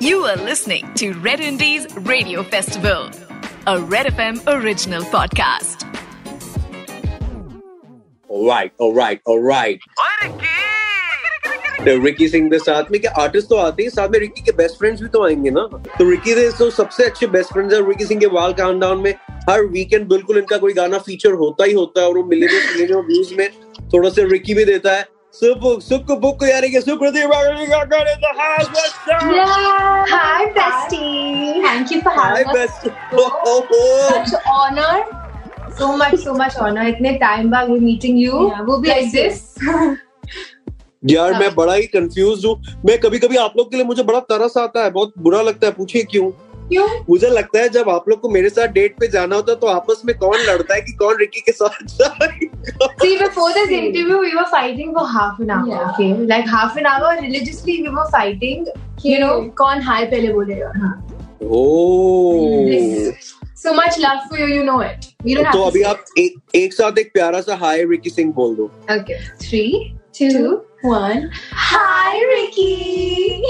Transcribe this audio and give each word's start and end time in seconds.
You 0.00 0.24
are 0.24 0.36
listening 0.36 0.92
to 0.94 1.12
Red 1.14 1.40
Indies 1.40 1.86
Radio 1.96 2.42
Festival, 2.42 3.10
a 3.66 3.80
Red 3.80 4.06
FM 4.06 4.36
original 4.46 5.02
podcast. 5.04 5.84
All 8.28 8.46
right, 8.46 8.72
all 8.78 8.92
right, 8.94 9.20
all 9.26 9.40
right. 9.40 9.80
तो 11.78 11.96
Ricky 12.04 12.28
Singh 12.28 12.48
के 12.50 12.58
साथ 12.58 12.90
में 12.92 13.00
क्या 13.00 13.10
artist 13.22 13.48
तो 13.48 13.56
आते 13.56 13.82
हैं 13.82 13.90
साथ 13.90 14.08
में 14.10 14.18
रिकी 14.18 14.42
के 14.44 14.52
बेस्ट 14.56 14.78
फ्रेंड्स 14.78 15.02
भी 15.02 15.08
तो 15.08 15.24
आएँगे 15.26 15.50
ना 15.50 15.66
तो 15.98 16.08
रिकी 16.10 16.34
के 16.34 16.50
तो 16.58 16.70
सबसे 16.70 17.04
अच्छे 17.04 17.26
बेस्ट 17.34 17.52
फ्रेंड्स 17.52 17.74
है 17.74 17.86
रिकी 17.88 18.04
सिंह 18.06 18.20
के 18.20 18.26
वाल 18.38 18.52
काउंटडाउन 18.60 19.02
में 19.02 19.12
हर 19.50 19.64
वीकेंड 19.76 20.08
बिल्कुल 20.08 20.38
इनका 20.38 20.56
कोई 20.64 20.72
गाना 20.72 20.98
फीचर 21.08 21.32
होता 21.42 21.64
ही 21.64 21.72
होता 21.72 22.00
है 22.00 22.08
और 22.08 22.18
वो 22.18 22.24
मिलियन 22.24 22.94
व्यूज़ 23.06 23.34
में 23.38 23.48
थोड़ा 23.94 24.10
सा 24.10 24.22
रिकी 24.32 24.54
भी 24.54 24.64
देता 24.64 24.96
है 24.96 25.06
सुख 25.34 25.82
सुख 25.82 26.10
बुक 26.18 26.42
यानी 26.42 26.68
कि 26.68 26.80
Sukriti 26.80 27.22
Hi, 30.08 30.46
bestie. 30.46 31.62
Thank 31.62 31.90
you 31.90 32.00
for 32.02 32.10
hi 32.10 32.44
having 32.44 32.48
us. 32.48 32.56
Best 32.56 32.88
Oh, 33.14 33.62
Such 34.26 34.40
honor. 34.46 35.04
So 35.78 35.96
much, 35.96 36.16
so 36.16 36.34
much 36.34 36.56
honor. 36.56 36.86
इतने 36.88 37.18
time 37.18 37.50
बाद 37.50 37.68
we're 37.68 37.80
meeting 37.80 38.16
you. 38.16 38.34
Yeah, 38.48 38.64
वो 38.66 38.78
भी 38.78 38.88
like 38.88 38.98
ऐसे। 38.98 39.28
this. 39.30 39.40
यार 41.04 41.34
मैं 41.34 41.54
बड़ा 41.54 41.74
ही 41.74 41.86
कंफ्यूज 41.86 42.44
हूँ 42.46 42.54
मैं 42.86 42.98
कभी 43.00 43.18
कभी 43.18 43.36
आप 43.36 43.52
लोग 43.56 43.70
के 43.70 43.76
लिए 43.76 43.84
मुझे 43.84 44.02
बड़ा 44.02 44.20
तरस 44.20 44.56
आता 44.58 44.84
है 44.84 44.90
बहुत 44.90 45.12
बुरा 45.18 45.42
लगता 45.42 45.66
है 45.66 45.72
पूछिए 45.72 46.02
क्यों 46.02 46.30
क्यों? 46.30 46.88
मुझे 47.10 47.30
लगता 47.30 47.58
है 47.58 47.68
जब 47.68 47.88
आप 47.90 48.08
लोग 48.08 48.20
को 48.20 48.28
मेरे 48.28 48.48
साथ 48.48 48.68
डेट 48.68 48.96
पे 49.00 49.08
जाना 49.08 49.36
होता 49.36 49.52
है 49.52 49.58
तो 49.58 49.66
आपस 49.66 50.02
में 50.04 50.18
कौन 50.18 50.38
लड़ता 50.38 50.74
है 50.74 50.80
कि 50.80 50.92
कौन 50.92 51.16
रिकी 51.16 51.40
के 51.40 51.52
साथ 51.52 51.84
जाएगा 51.84 52.47
See, 53.00 53.18
before 53.18 53.52
this 53.52 53.70
interview, 53.70 54.18
we 54.18 54.34
were 54.34 54.46
fighting 54.50 54.92
for 54.92 55.06
half 55.06 55.38
an 55.40 55.50
hour. 55.50 55.66
Yeah. 55.66 55.90
Okay, 55.90 56.12
like 56.14 56.46
half 56.46 56.76
an 56.76 56.86
hour 56.86 57.16
religiously, 57.20 57.82
we 57.82 57.88
were 57.88 58.08
fighting. 58.10 58.66
Okay. 58.68 59.10
You 59.10 59.20
know, 59.20 59.50
कौन 59.58 59.82
हाय 59.82 60.04
पहले 60.10 60.32
बोलेगा? 60.32 60.72
हाँ. 60.76 60.94
ओह 61.42 63.12
So 63.54 63.72
much 63.74 63.98
love 63.98 64.18
for 64.28 64.38
you, 64.38 64.46
you 64.46 64.64
know 64.64 64.80
it. 64.80 65.06
You 65.24 65.36
don't 65.36 65.44
have 65.44 65.54
तो 65.54 65.62
अभी 65.62 65.82
आप 65.82 66.04
एक, 66.18 66.34
एक 66.54 66.72
साथ 66.72 66.98
एक 66.98 67.12
प्यारा 67.12 67.40
सा 67.40 67.56
हाय 67.56 67.84
रिकी 67.84 68.10
सिंह 68.10 68.32
बोल 68.32 68.54
दो 68.56 68.70
Okay, 68.90 69.16
three, 69.42 69.96
two, 70.18 70.30
two, 70.30 70.60
one. 70.82 71.30
Hi, 71.52 72.18
Ricky. 72.26 73.42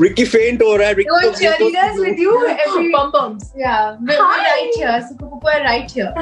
Ricky 0.00 0.24
faint 0.24 0.62
हो 0.62 0.74
रहा 0.76 0.88
है 0.88 0.94
You 0.96 1.12
want 1.12 1.24
Ricky 1.24 1.40
cheerleaders 1.40 1.98
with 1.98 2.18
you 2.18 2.32
every 2.66 2.92
Pom 2.92 3.12
poms. 3.12 3.52
Yeah, 3.56 3.96
we're, 4.00 4.18
we're 4.20 4.42
right 4.44 4.72
here. 4.74 4.96
Pupu 5.20 5.50
are 5.52 5.62
right 5.64 5.90
here. 5.90 6.12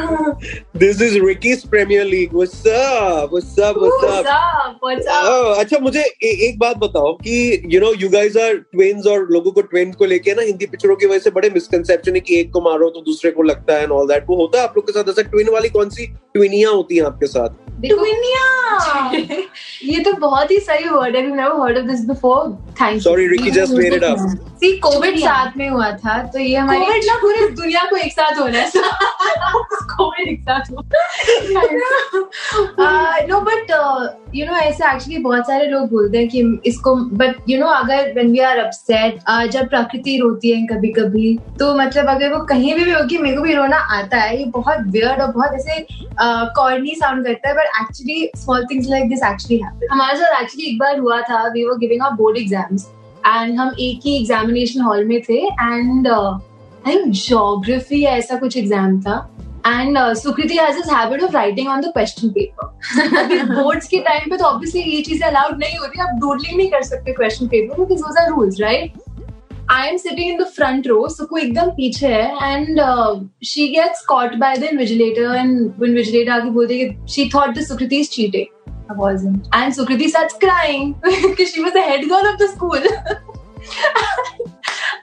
This 0.76 1.02
is 1.02 1.18
Ricky's 1.18 1.66
premier 1.70 2.04
league 2.04 2.34
what's 2.34 2.66
up 2.66 3.30
what's 3.32 3.58
up 3.60 3.78
what's 3.78 4.04
What's 4.04 4.26
up 4.26 4.66
up? 4.66 4.78
What's 4.82 5.08
up? 5.08 5.28
Oh, 5.30 5.58
अच्छा 5.60 5.78
मुझे 5.78 6.00
ए, 6.00 6.30
एक 6.48 6.58
बात 6.58 6.76
बताओ 6.78 7.12
कि 7.24 7.62
you 7.74 7.80
know 7.80 7.92
you 8.02 8.08
guys 8.10 8.36
are 8.36 8.56
twins 8.56 9.06
और 9.06 9.26
लोगों 9.32 9.52
को 9.52 9.62
twin 9.72 9.92
को 9.92 10.04
लेके 10.04 10.34
ना 10.34 10.42
हिंदी 10.42 10.66
पिक्चरों 10.66 10.96
की 10.96 11.06
वजह 11.06 11.18
से 11.18 11.30
बड़े 11.30 11.50
मिसकंसेप्शन 11.50 12.14
है 12.14 12.20
कि 12.20 12.40
एक 12.40 12.52
को 12.52 12.60
मारो 12.70 12.90
तो 12.90 13.00
दूसरे 13.06 13.30
को 13.30 13.42
लगता 13.42 13.76
है 13.76 13.82
एंड 13.82 13.92
ऑल 13.92 14.08
दैट 14.08 14.24
वो 14.28 14.36
होता 14.36 14.58
है 14.58 14.64
आप 14.64 14.76
लोग 14.76 14.86
के 14.86 14.92
साथ 14.92 15.10
ऐसा 15.10 15.22
ट्विन 15.30 15.52
वाली 15.52 15.68
कौन 15.78 15.90
सी 15.90 16.06
ट्विनियाँ 16.06 16.72
होती 16.72 16.96
हैं 16.96 17.04
आपके 17.04 17.26
साथ 17.26 17.62
Dunya! 17.82 18.44
ये 19.84 20.00
तो 20.00 20.12
बहुत 20.20 20.50
ही 20.50 20.58
सही 20.60 20.88
वर्ड 20.88 21.16
है 21.16 21.22
we've 21.22 21.36
never 21.36 21.58
heard 21.60 21.80
of 21.80 21.88
this 21.90 22.04
before 22.10 22.40
thank 22.80 22.94
you 22.94 23.00
sorry 23.00 23.26
Ricky 23.28 23.50
just 23.50 23.72
made 23.72 23.94
it 23.94 24.04
up 24.04 24.53
see 24.64 24.80
covid 24.80 25.16
साथ 25.18 25.56
में 25.56 25.68
हुआ 25.68 25.90
था 25.92 26.22
तो 26.32 26.38
ये 26.38 26.56
हमारी 26.56 26.80
कोविड 26.80 27.04
ना 27.06 27.14
पूरी 27.22 27.48
दुनिया 27.54 27.82
को 27.90 27.96
एक 27.96 28.12
साथ 28.12 28.38
हो 28.40 28.46
रहा 28.46 28.60
है। 28.60 28.70
कोविड 29.94 30.28
एक 30.28 30.40
साथ 30.40 30.70
हो 30.70 30.84
नो 33.28 33.40
बट 33.40 33.70
यू 34.34 34.46
नो 34.46 34.52
ऐसे 34.52 34.84
एक्चुअली 34.90 35.18
बहुत 35.18 35.46
सारे 35.46 35.66
लोग 35.66 35.88
बोलते 35.90 36.18
हैं 36.18 36.28
कि 36.28 36.60
इसको 36.66 36.94
बट 36.94 37.36
यू 37.48 37.58
नो 37.60 37.66
अगर 37.66 38.12
व्हेन 38.14 38.32
वी 38.32 38.38
आर 38.38 38.58
अपसेट 38.58 39.30
जब 39.52 39.68
प्रकृति 39.68 40.18
रोती 40.18 40.50
है 40.50 40.66
कभी 40.66 40.92
कभी 40.92 41.36
तो 41.58 41.74
मतलब 41.74 42.08
अगर 42.08 42.32
वो 42.32 42.40
कहीं 42.44 42.74
भी 42.74 42.84
भी 42.84 42.90
होगी 42.90 43.18
मेरे 43.18 43.36
को 43.36 43.42
भी 43.42 43.54
रोना 43.54 43.76
आता 43.98 44.20
है 44.20 44.38
ये 44.38 44.44
बहुत 44.56 44.86
वियर्ड 44.88 45.22
और 45.22 45.32
बहुत 45.32 45.54
ऐसे 45.54 45.86
कॉर्नी 46.56 46.94
साउंड 46.94 47.26
करता 47.26 47.48
है 47.48 47.54
but 47.54 47.80
actually 47.82 48.30
small 48.36 48.66
things 48.70 48.88
like 48.90 49.08
this 49.08 49.22
actually 49.32 49.60
हमारे 49.92 50.18
साथ 50.18 50.42
एक्चुअली 50.42 50.70
एक 50.72 50.78
बार 50.78 50.98
हुआ 50.98 51.20
था 51.30 51.46
we 51.48 51.64
were 51.64 51.78
giving 51.78 52.02
our 52.02 52.16
board 52.16 52.38
exams 52.38 52.88
and 53.26 53.58
हम 53.58 53.74
एक 53.80 54.00
ही 54.06 54.16
एग्जामिनेशन 54.16 54.80
हॉल 54.80 55.04
में 55.04 55.20
थे 55.28 55.38
एंड 55.38 56.08
आई 56.08 56.92
थिंक 56.92 57.12
ज्योग्राफी 57.16 58.02
ऐसा 58.06 58.36
कुछ 58.38 58.56
एग्ज़ाम 58.56 59.00
था. 59.00 59.16
And 59.66 59.98
Sukriti 60.16 60.56
has 60.56 60.76
this 60.76 60.90
habit 60.92 61.22
of 61.22 61.32
writing 61.34 61.68
on 61.68 61.80
the 61.80 61.92
question 61.92 62.28
paper 62.30 63.44
boards 63.54 63.86
के 63.88 63.98
टाइम 64.08 64.30
पे 64.30 64.36
तो 64.36 64.44
ऑब्वियसली 64.44 64.82
ये 64.82 65.00
चीज़ें 65.02 65.26
अलाउड 65.28 65.58
नहीं 65.60 65.78
होती. 65.78 66.00
आप 66.00 66.18
डूडलिंग 66.20 66.56
नहीं 66.56 66.68
कर 66.70 66.82
सकते 66.82 67.12
question 67.12 67.46
paper 67.46 67.80
because 67.80 68.00
those 68.00 68.16
are 68.22 68.28
rules 68.30 68.60
right 68.60 68.92
I 69.72 69.88
am 69.88 69.96
sitting 69.96 70.30
in 70.30 70.36
the 70.38 70.46
front 70.56 70.86
row 70.86 71.08
Suku 71.08 71.36
एकदम 71.36 71.70
पीछे 71.76 72.06
है. 72.06 72.52
And 72.52 72.80
she 73.46 73.66
gets 73.68 74.04
caught 74.08 74.34
by 74.38 74.56
the 74.56 74.62
invigilator 74.72 75.34
and 75.34 75.82
invigilator 75.84 76.30
आके 76.32 76.50
बोलते 76.50 76.78
कि 76.78 77.12
she 77.12 77.28
thought 77.34 77.56
the 77.58 77.64
Sukriti 77.68 78.00
is 78.00 78.10
cheating 78.10 78.53
I 78.88 78.92
wasn't. 78.92 79.48
And 79.52 79.72
Sukriti 79.72 80.08
starts 80.08 80.34
crying 80.34 80.94
because 81.02 81.52
she 81.52 81.62
was 81.62 81.72
the 81.72 81.80
head 81.80 82.08
girl 82.08 82.26
of 82.26 82.38
the 82.38 82.48
school. 82.48 82.82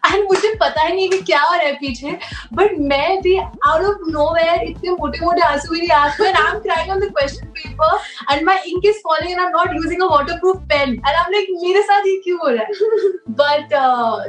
And 0.05 0.23
मुझे 0.23 0.53
पता 0.61 0.81
ही 0.81 0.93
नहीं 0.95 1.09
कि 1.09 1.17
क्या 1.21 1.41
हो 1.41 1.53
रहा 1.53 1.65
है 1.65 1.73
पीछे 1.79 2.11
बट 2.53 2.71
मैं 2.91 3.21
भी 3.21 3.35
आउट 3.37 3.83
ऑफ़ 3.85 3.97
नो 4.11 4.25
वेयर 4.35 4.63
इतने 4.69 4.91
मोटे 4.91 5.19
मोटे 5.25 5.41
आँसू 5.41 5.73
मेरी 5.73 5.87
आँख 5.97 6.19
में 6.21 6.31
I 6.31 6.51
am 6.51 6.59
crying 6.59 6.91
on 6.91 6.99
the 6.99 7.09
question 7.17 7.47
paper 7.57 8.33
and 8.33 8.45
my 8.45 8.61
ink 8.67 8.85
is 8.85 8.97
falling 9.07 9.31
and 9.31 9.39
I 9.39 9.45
am 9.45 9.51
not 9.57 9.75
using 9.75 10.01
a 10.01 10.05
waterproof 10.05 10.57
pen 10.71 10.89
and 10.89 11.05
I 11.05 11.13
am 11.13 11.31
like 11.31 11.47
मेरे 11.63 11.81
साथ 11.81 12.07
ये 12.07 12.15
क्यों 12.23 12.39
हो 12.39 12.49
रहा 12.49 12.63
है? 12.63 13.11
But 13.29 13.67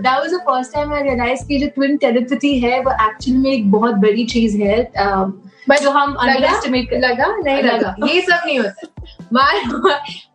that 0.02 0.18
was 0.18 0.34
the 0.34 0.40
first 0.48 0.74
time 0.74 0.92
I 0.94 1.02
realise 1.02 1.46
कि 1.48 1.58
जो 1.58 1.68
twin 1.74 1.96
telepathy 2.06 2.58
है 2.60 2.80
वो 2.80 2.92
एक्चुअली 3.08 3.38
में 3.38 3.50
एक 3.52 3.70
बहुत 3.72 3.94
बड़ी 4.06 4.24
चीज़ 4.34 4.56
है 4.62 4.78
um, 4.92 5.32
जो 5.82 5.90
हम 5.90 6.12
लगा? 6.12 6.32
अंडर 6.32 6.44
एस्टिमेट 6.46 6.92
लगा? 7.04 7.26
नहीं 7.36 7.62
लगा। 7.62 7.94
ये 8.06 8.20
सब 8.20 8.40
नहीं 8.46 8.58
होता। 8.58 9.21
My 9.34 9.60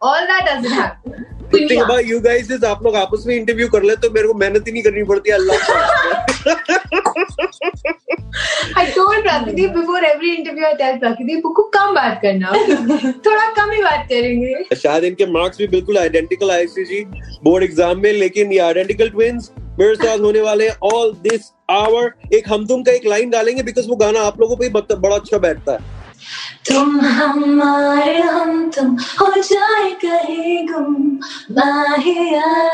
all 0.04 0.22
that 0.26 0.44
doesn't 0.50 0.74
happen 0.74 1.24
think 1.54 1.82
about 1.82 2.10
you 2.10 2.20
guys 2.22 2.52
is 2.52 2.66
आप 2.66 2.84
लोग 2.84 2.96
आपस 2.96 3.24
में 3.28 3.36
इंटरव्यू 3.36 3.68
कर 3.70 3.84
ले 3.84 3.96
तो 3.96 4.10
मेरे 4.14 4.28
को 4.28 4.34
मेहनत 4.40 4.68
ही 4.68 4.72
नहीं 4.72 4.84
करनी 4.84 5.04
पड़ती 5.12 5.32
Allah 5.32 5.58
I 8.80 8.84
told 8.96 9.24
Prakriti 9.24 9.64
before 9.76 10.02
every 10.08 10.32
interview 10.38 10.66
I 10.68 10.74
tell 10.82 10.98
Prakriti 11.00 11.42
Buk 11.42 11.56
को 11.56 11.64
कम 11.76 11.94
बात 11.96 12.20
करना 12.22 12.52
थोड़ा 13.26 13.46
कम 13.54 13.72
ही 13.72 13.82
बात 13.84 14.06
करेंगे. 14.10 14.76
शायद 14.76 15.04
इनके 15.04 15.26
मार्क्स 15.32 15.58
भी 15.58 15.68
बिल्कुल 15.68 15.98
आइडेंटिकल 15.98 16.52
आए 16.52 16.66
थे 16.76 16.84
जी 16.86 17.02
बोर्ड 17.44 17.64
एग्ज़ाम 17.64 18.02
में 18.04 18.12
लेकिन 18.14 18.52
ये 18.54 18.60
आइडेंटिकल 18.60 19.10
ट्विंस 19.10 19.52
मेरे 19.80 19.96
साथ 19.96 20.20
होने 20.20 20.42
वाले 20.42 20.70
ऑल 20.92 21.12
दिस 21.24 21.52
आवर 21.72 22.36
एक 22.36 22.50
हम 22.50 22.66
तुम 22.68 22.84
का 22.84 22.92
एक 22.92 23.06
लाइन 23.08 23.30
डालेंगे 23.30 23.64
बिकॉज़ 23.64 23.88
वो 23.90 23.96
गाना 23.96 24.22
आप 24.28 24.40
लोगों 24.42 24.56
पे 24.58 24.70
बड़ा 24.70 25.16
अच्छा 25.16 25.38
बैठता 25.38 25.72
है। 25.74 25.97
तुम 26.70 27.02
हमारे 27.02 28.22
हम 28.22 28.70
तुम 28.70 28.88
हो 28.96 29.42
जाए 29.42 29.92
कहीं 29.92 30.68
गुम 30.68 31.20
माहिया। 31.52 32.68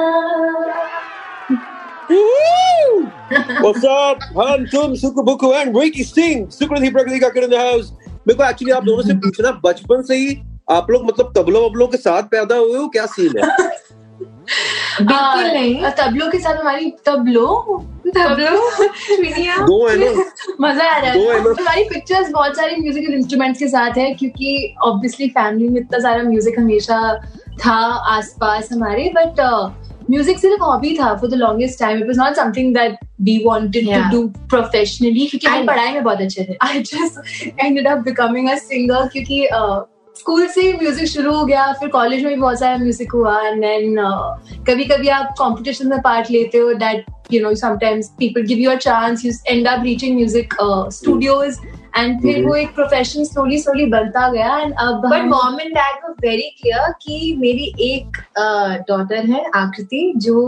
What's 3.62 3.84
up? 3.84 4.22
हम 4.38 4.64
तुम 4.64 4.94
सुकु 4.94 5.22
बुकु 5.22 5.52
एंड 5.52 5.78
रिकी 5.78 6.04
सिंह 6.04 6.48
सुकृति 6.48 6.90
प्रकृति 6.90 7.18
का 7.18 7.28
द 7.28 7.54
हाउस। 7.54 7.92
मेरे 8.12 8.34
को 8.34 8.44
एक्चुअली 8.44 8.72
आप 8.72 8.84
दोनों 8.84 9.02
से 9.02 9.14
पूछना 9.14 9.60
बचपन 9.64 10.02
से 10.02 10.16
ही 10.16 10.42
आप 10.70 10.86
लोग 10.90 11.04
मतलब 11.04 11.32
तबलो 11.36 11.66
वबलों 11.66 11.86
के 11.86 11.96
साथ 11.96 12.22
पैदा 12.22 12.56
हुए 12.56 12.78
हो? 12.78 12.88
क्या 12.88 13.06
सीन 13.06 13.32
है? 13.38 13.70
बिल्कुल 15.00 15.44
नहीं। 15.44 15.80
और 15.82 15.90
तबलों 15.90 16.30
के 16.30 16.38
साथ 16.38 16.54
हमारी 16.54 16.90
तबलो 17.06 17.46
तबलो? 18.06 18.50
दो 19.66 19.86
है 19.88 19.96
ना? 19.96 20.24
मज़ा 20.60 20.84
आ 20.84 20.98
रहा 20.98 21.10
है। 21.10 21.20
है 21.20 21.38
हमारी 21.38 21.84
पिक्चर्स 21.84 22.30
बहुत 22.30 22.56
सारे 22.56 22.76
म्यूजिकल 22.76 23.14
इंस्ट्रूमेंट्स 23.14 23.58
के 23.58 23.68
साथ 23.68 23.98
है 23.98 24.14
क्योंकि 24.14 24.74
ऑब्वियसली 24.84 25.28
फैमिली 25.28 25.68
में 25.68 25.80
इतना 25.80 25.98
सारा 25.98 26.22
म्यूज़िक 26.22 26.58
हमेशा 26.58 27.00
था 27.64 27.76
आसपास 28.16 28.68
हमारे 28.72 29.12
बट 29.16 29.40
म्यूज़िक 30.10 30.38
सिर्फ़ 30.38 30.62
हॉबी 30.62 30.96
था 30.98 31.14
for 31.14 31.30
the 31.30 31.34
longest 31.34 31.80
time 31.80 31.98
it 31.98 32.06
was 32.06 32.18
not 32.18 32.34
something 32.34 32.74
that 32.74 32.96
we 33.22 33.42
wanted 33.46 33.88
Yeah. 33.88 34.10
To 34.10 34.22
do 34.22 34.28
professionally 34.48 35.26
क्योंकि 35.26 35.46
हम 35.46 35.66
पढ़ाई 35.66 35.92
में 35.92 36.02
बहुत 36.04 36.20
अच्छे 36.20 36.44
थे। 36.44 36.56
I 36.62 36.80
just 36.80 37.46
ended 37.60 37.88
up 37.88 37.98
becoming 37.98 38.50
a 38.50 38.54
singer 38.54 39.08
क्योंकि 39.08 39.46
स्कूल 40.18 40.46
से 40.48 40.60
ही 40.62 40.72
म्यूज़िक 40.72 41.08
शुरू 41.08 41.32
हो 41.34 41.44
गया 41.44 41.72
फिर 41.80 41.88
कॉलेज 41.88 42.24
में 42.24 42.34
भी 42.34 42.40
बहुत 42.40 42.58
सारा 42.58 42.76
म्यूज़िक 42.78 43.12
हुआ 43.12 43.40
एंड 43.40 43.60
देन 43.62 43.96
कभी 44.68 44.84
कभी 44.84 45.08
आप 45.16 45.34
कॉम्पिटिशन 45.38 45.88
में 45.88 46.00
पार्ट 46.02 46.30
लेते 46.30 46.58
हो 46.58 46.72
that 46.84 47.04
you 47.32 47.40
know 47.42 47.54
sometimes 47.54 48.08
people 48.18 48.42
give 48.46 48.58
you 48.58 48.70
a 48.70 48.74
chance 48.84 49.24
you 49.24 49.32
end 49.48 49.68
up 49.68 49.82
reaching 49.84 50.16
music 50.16 50.54
studios 50.92 51.58
and 51.98 52.20
फिर 52.22 52.36
Mhm. 52.36 52.46
वो 52.48 52.54
एक 52.56 52.74
प्रोफेशन 52.74 53.24
स्लोली 53.24 53.58
स्लोली 53.58 53.84
बनता 53.90 54.28
गया 54.32 54.56
एंड 54.58 54.74
अब 54.80 55.04
But 55.12 55.24
mom 55.26 55.60
and 55.60 55.74
dad 55.74 56.04
were 56.04 56.14
very 56.22 56.50
clear 56.60 56.92
कि 57.02 57.34
मेरी 57.38 57.72
एक 57.90 58.16
डॉटर 58.88 59.26
है 59.26 59.44
आकृति 59.54 60.12
जो 60.26 60.42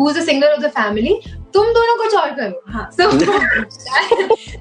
who 0.00 0.10
is 0.10 0.18
a 0.18 0.22
singer 0.24 0.52
of 0.52 0.60
the 0.60 0.70
family 0.76 1.18
तुम 1.54 1.72
दोनों 1.74 1.96
कुछ 1.96 2.14
और 2.14 2.30
करो 2.38 2.62
हाँ. 2.72 2.88
so 2.96 3.04
that, 3.10 3.66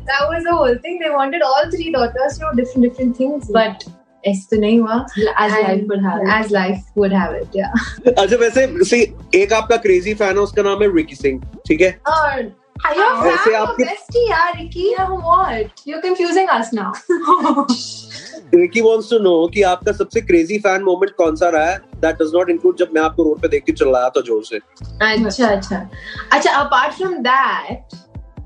that 0.09 0.21
was 0.30 0.44
the 0.44 0.56
whole 0.59 0.77
thing 0.83 1.00
they 1.00 1.09
wanted 1.15 1.41
all 1.41 1.69
three 1.71 1.91
daughters 1.95 2.38
to 2.39 2.45
do 2.45 2.62
different 2.62 2.88
different 2.88 3.18
things 3.18 3.50
but 3.51 3.86
ऐसे 4.27 4.56
तो 4.56 4.62
नहीं 4.62 4.80
हुआ 4.80 5.06
As 5.06 5.51
And 5.51 5.68
life 5.68 5.88
would 5.89 6.04
have 6.06 6.22
it. 6.22 6.30
as 6.36 6.51
life 6.51 6.83
would 6.98 7.13
have 7.13 7.33
अच्छा 8.19 8.36
वैसे 8.36 8.86
सी 8.86 9.16
एक 9.36 9.54
आपका 9.54 9.77
क्रेजी 9.77 10.13
फ़ैन 10.13 10.36
है 10.36 10.42
उसका 10.42 10.62
नाम 10.62 10.83
है 10.83 10.95
रिकी 10.95 11.16
सिंह 11.16 11.42
ठीक 11.68 11.81
है? 11.81 12.00
और 12.07 12.51
fan 12.86 13.48
of 13.48 13.56
आपके- 13.56 13.88
यार, 14.30 14.54
रिकी 18.56 18.81
वांट्स 18.81 19.10
टू 19.10 19.19
नो 19.19 19.48
कि 19.54 19.62
सबसे 19.94 20.22
क्रेजी 20.22 20.57
फ़ैन 20.60 20.83
मोमेंट 20.83 21.16
कौन 21.16 21.36
सा 21.36 21.50
रहा 21.50 21.69
है? 21.69 21.77
दैट 21.77 22.16
डज 22.16 22.31
नॉट 22.36 22.50
इंक्लूड 22.50 22.77
जब 22.77 22.89
मैं 22.94 23.01
आपको 23.01 23.24
रोड 23.24 23.42
पे 23.42 23.48
देख 23.48 23.63
के 23.63 23.72
चिल्लाया 23.72 24.10
था 24.10 24.22
ज़ोर 24.22 24.44
से। 24.44 24.57
अच्छा 25.16 25.48
अच्छा। 25.48 25.89
अच्छा 26.31 26.51
apart 26.51 26.94
from 26.94 27.13
that 27.13 27.95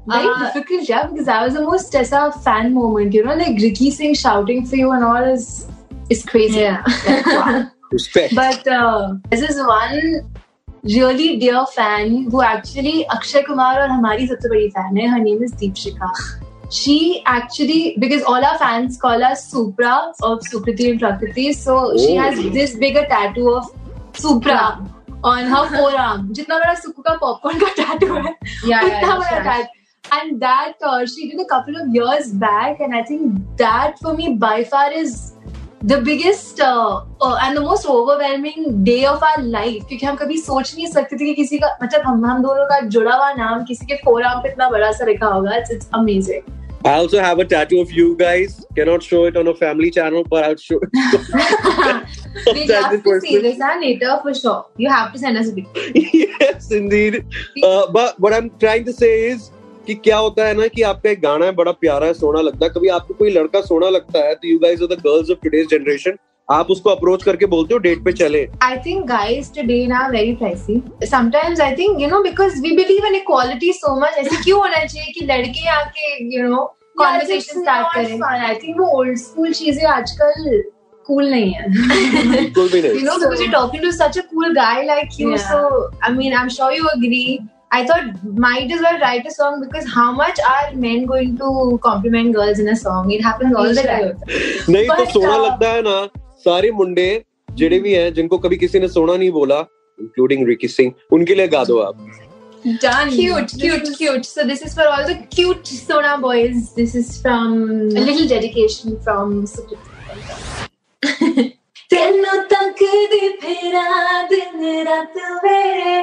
Very 0.08 0.29
Uh, 0.31 0.38
difficult, 0.44 0.88
yeah, 0.88 1.06
because 1.11 1.26
that 1.26 1.43
was 1.44 1.55
the 1.55 1.62
most 1.62 1.91
Tessa 1.93 2.31
fan 2.46 2.75
moment, 2.75 3.14
you 3.14 3.25
know, 3.25 3.35
like 3.35 3.58
Ricky 3.61 3.91
Singh 3.91 4.14
shouting 4.23 4.67
for 4.67 4.76
you 4.76 4.91
and 4.96 5.05
all 5.11 5.29
is 5.35 5.67
is 6.11 6.25
crazy. 6.32 6.61
Yeah. 6.61 6.82
Like, 7.08 7.26
wow. 7.26 7.67
Respect 7.93 8.35
But 8.38 8.67
uh, 8.79 9.14
this 9.31 9.44
is 9.50 9.61
one 9.69 10.00
really 10.94 11.29
dear 11.44 11.62
fan 11.76 12.17
who 12.32 12.43
actually 12.49 12.94
Akshay 13.17 13.43
Kumar 13.46 13.70
और 13.82 13.88
हमारी 13.91 14.26
सबसे 14.32 14.49
बड़ी 14.55 14.69
fan 14.75 14.96
है. 15.02 15.06
Her 15.14 15.20
name 15.29 15.43
is 15.49 15.55
Deepshika. 15.62 16.11
She 16.81 16.96
actually, 17.32 17.81
because 18.05 18.23
all 18.32 18.44
our 18.50 18.58
fans 18.64 18.99
call 19.05 19.25
us 19.31 19.46
Supra 19.55 19.94
of 20.31 20.41
Sukriti 20.50 20.91
and 20.91 21.00
Prakriti, 21.05 21.46
so 21.52 21.79
she 22.02 22.19
Oh. 22.19 22.23
has 22.23 22.43
this 22.58 22.75
bigger 22.85 23.06
tattoo 23.14 23.49
of 23.55 23.70
Supra 24.25 24.58
on 25.32 25.44
her 25.55 25.62
forearm. 25.76 26.29
जितना 26.41 26.58
बड़ा 26.64 26.75
सुक्कू 26.82 27.02
का 27.08 27.17
popcorn 27.25 27.61
का 27.64 27.73
tattoo 27.81 28.12
है, 28.17 28.35
yeah, 28.64 28.69
yeah, 28.69 28.85
उतना 28.85 29.08
yeah, 29.08 29.19
बड़ा 29.23 29.31
sure. 29.31 29.43
tattoo. 29.49 29.77
And 30.12 30.41
that 30.41 30.75
uh, 30.82 31.06
she 31.06 31.31
did 31.31 31.41
a 31.41 31.46
couple 31.46 31.76
of 31.76 31.88
years 31.88 32.32
back, 32.32 32.81
and 32.81 32.94
I 32.94 33.02
think 33.02 33.56
that 33.56 33.99
for 34.00 34.14
me 34.14 34.35
by 34.35 34.64
far 34.64 34.93
is 34.93 35.32
the 35.82 36.00
biggest 36.00 36.61
uh, 36.61 37.05
uh, 37.20 37.38
and 37.43 37.56
the 37.56 37.61
most 37.61 37.87
overwhelming 37.87 38.85
day 38.85 39.05
of 39.06 39.23
our 39.23 39.43
life 39.43 39.82
क्योंकि 39.88 40.06
हम 40.06 40.17
कभी 40.17 40.37
सोच 40.41 40.75
नहीं 40.75 40.87
सकते 40.93 41.17
थे 41.17 41.25
कि 41.25 41.35
किसी 41.35 41.58
का 41.58 41.76
मतलब 41.82 42.06
हम 42.06 42.25
हम 42.26 42.43
दोनों 42.43 42.64
का 42.67 42.81
जुड़ा 42.94 43.14
हुआ 43.14 43.32
नाम 43.38 43.64
किसी 43.69 43.87
के 43.87 43.96
फोरआर्म 44.05 44.41
पे 44.43 44.49
इतना 44.52 44.69
बड़ा 44.70 44.91
सा 44.93 45.05
लिखा 45.06 45.26
होगा 45.35 45.56
it's 45.56 45.70
it's 45.73 45.91
amazing 45.94 46.52
I 46.87 46.93
also 47.02 47.20
have 47.25 47.38
a 47.38 47.44
tattoo 47.50 47.81
of 47.81 47.93
you 47.99 48.14
guys. 48.17 48.56
Cannot 48.76 49.02
show 49.02 49.25
it 49.29 49.37
on 49.43 49.46
a 49.49 49.55
family 49.61 49.91
channel, 49.91 50.25
but 50.32 50.44
I'll 50.44 50.56
show 50.64 50.79
it. 50.87 50.91
We'd 52.55 52.69
That's 52.69 52.82
love 52.82 52.91
the 52.93 52.99
to 53.06 53.20
see 53.20 53.38
person. 53.38 53.43
this 53.43 53.62
huh, 53.67 53.79
later 53.85 54.19
for 54.25 54.35
sure. 54.35 54.67
You 54.76 54.91
have 54.91 55.11
to 55.14 55.23
send 55.23 55.38
us 55.38 55.49
a 55.49 55.55
picture. 55.55 55.87
yes, 55.94 56.70
indeed. 56.70 57.25
Uh, 57.62 57.91
but 57.91 58.20
what 58.20 58.35
I'm 58.35 58.50
trying 58.67 58.85
to 58.85 58.93
say 58.93 59.14
is 59.31 59.50
कि 59.89 59.94
क्या 60.06 60.18
होता 60.18 60.47
है 60.47 60.53
ना 60.57 60.65
कि 60.74 60.81
आपका 60.88 61.09
एक 61.09 61.21
गाना 61.21 61.45
है 61.45 61.51
बड़ा 61.56 61.71
प्यारा 61.83 62.07
है 62.07 62.13
सोना 62.15 62.41
लगता 62.41 62.65
है। 62.65 62.69
कभी 62.71 62.88
आपको 62.95 63.13
कोई 63.19 63.31
लड़का 63.33 63.62
सोना 63.63 63.89
लगता 63.89 64.25
है 64.25 64.33
तो 64.36 64.47
you 64.47 64.57
guys 64.59 64.83
are 64.83 64.88
the 64.88 65.00
girls 65.06 65.31
of 65.31 65.39
today's 65.44 65.68
generation 65.69 66.18
आप 66.50 66.69
उसको 66.71 66.89
अप्रोच 66.89 67.24
करके 67.24 67.45
बोलते 67.45 67.74
हो 67.74 67.80
डेट 67.80 68.03
पे 68.06 68.12
चले। 68.13 68.47
आई 68.63 68.77
थिंक 68.86 69.06
गाइज़ 69.07 69.51
टूडे 69.56 69.86
ना 69.88 70.06
very 70.13 70.33
pricey 70.36 70.81
sometimes 71.07 71.62
I 71.62 71.75
think 71.75 72.01
you 72.01 72.07
know 72.09 72.21
because 72.24 72.62
we 72.62 72.71
believe 72.77 73.06
in 73.06 73.15
equality 73.15 73.71
so 73.74 74.00
much 74.01 74.18
ऐसे 74.18 74.41
क्यों 74.44 74.59
होना 74.59 74.83
चाहिए 74.86 75.12
कि 75.13 75.25
लड़के 75.25 75.68
आके 75.69 76.15
यू 76.35 76.47
नो 76.47 76.63
कॉन्वर्सेशन 76.97 77.62
स्टार्ट 77.62 77.95
करें। 77.95 78.21
आई 78.24 78.56
थिंक 78.63 78.80
वो 78.80 78.88
ओल्ड 78.97 79.18
स्कूल 79.18 79.53
चीज़ें 79.53 79.85
आजकल 79.89 80.62
कूल 81.07 81.30
नहीं 81.30 81.51
है। 81.51 81.63
You 81.65 83.06
know 83.06 83.18
because 83.18 83.42
you 83.44 83.51
talking 83.51 83.83
to 83.83 83.92
such 83.94 84.18
a 84.18 84.21
cool 84.33 84.53
guy 84.56 84.83
like 84.85 85.19
you 85.19 85.38
so 85.38 85.85
I 85.85 86.13
mean 86.13 86.33
I 86.33 86.42
am 86.42 86.50
sure 86.57 86.74
you 86.74 86.88
agree 86.95 87.39
I 87.70 87.85
thought 87.87 88.19
might 88.43 88.73
as 88.75 88.82
well 88.87 88.99
write 89.00 89.26
a 89.26 89.31
song 89.37 89.61
because 89.61 89.87
how 89.93 90.11
much 90.19 90.41
are 90.49 90.75
men 90.82 91.06
going 91.06 91.37
to 91.38 91.79
compliment 91.87 92.35
girls 92.35 92.61
in 92.64 92.69
a 92.69 92.76
song? 92.82 93.11
It 93.11 93.25
happens 93.29 93.56
all 93.62 93.73
the 93.79 93.82
time. 93.82 94.12
नहीं 94.75 94.88
तो 94.88 94.96
But, 94.96 95.12
सोना 95.12 95.32
uh, 95.37 95.44
लगता 95.46 95.70
है 95.73 95.82
ना 95.88 95.96
सारे 96.44 96.70
मुंडे 96.81 97.08
जेडे 97.62 97.79
भी 97.87 97.94
हैं 97.94 98.12
जिनको 98.14 98.38
कभी 98.44 98.56
किसी 98.56 98.81
ने 98.81 98.88
सोना 98.99 99.17
नहीं 99.17 99.31
बोला 99.38 99.58
इंक्लूडिंग 100.00 100.46
रिकी 100.49 100.69
सिंह 100.69 100.93
उनके 101.12 101.35
लिए 101.35 101.49
गा 101.56 101.64
दो 101.73 101.79
आप 101.88 102.06
Done. 102.64 103.11
Cute, 103.11 103.50
cute, 103.61 103.88
cute. 103.96 104.25
So 104.25 104.44
this 104.50 104.62
is 104.67 104.75
for 104.76 104.85
all 104.91 105.02
the 105.08 105.17
cute 105.32 105.67
Sona 105.67 106.17
boys. 106.20 106.73
This 106.75 106.94
is 106.94 107.20
from 107.20 107.58
A 108.02 108.05
little 108.06 108.26
dedication 108.26 108.99
from 109.02 109.46
ਤੈਨੂੰ 111.91 112.43
ਤੱਕਦੀ 112.43 113.29
ਫਿਰਾਂ 113.41 114.23
ਦਿਨ 114.29 114.87
ਰਾਤ 114.87 115.17
ਵੇ 115.44 116.02